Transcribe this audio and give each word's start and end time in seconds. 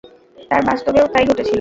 আর 0.51 0.61
বাস্তবেও 0.65 1.05
তাই 1.13 1.25
ঘটেছিল। 1.25 1.49